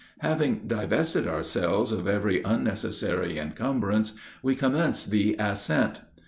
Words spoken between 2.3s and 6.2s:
unnecessary encumbrance, we commenced the ascent.